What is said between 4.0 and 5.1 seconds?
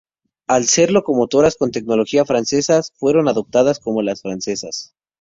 las "francesas".